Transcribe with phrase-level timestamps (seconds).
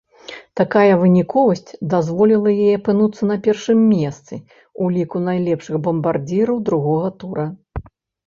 [0.59, 7.45] Такая выніковасць дазволіла ёй апынуцца на першым месцы ў ліку найлепшых бамбардзіраў другога тура.